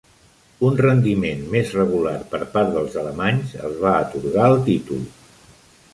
[0.67, 5.09] Un rendiment més regular per part dels alemanys els va atorgar el títol.